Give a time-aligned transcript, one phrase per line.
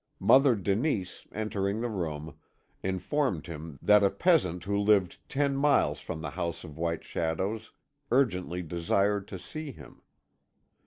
[0.19, 2.35] Mother Denise, entering the room,
[2.81, 7.71] informed him that a peasant who lived ten miles from the House of White Shadows
[8.09, 10.01] urgently desired to see him.